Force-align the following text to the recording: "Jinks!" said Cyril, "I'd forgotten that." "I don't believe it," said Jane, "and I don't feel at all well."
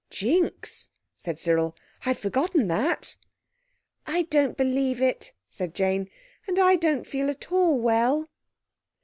"Jinks!" 0.09 0.89
said 1.19 1.37
Cyril, 1.37 1.75
"I'd 2.07 2.17
forgotten 2.17 2.67
that." 2.69 3.17
"I 4.07 4.23
don't 4.23 4.57
believe 4.57 4.99
it," 4.99 5.31
said 5.51 5.75
Jane, 5.75 6.09
"and 6.47 6.57
I 6.57 6.75
don't 6.75 7.05
feel 7.05 7.29
at 7.29 7.51
all 7.51 7.77
well." 7.79 8.27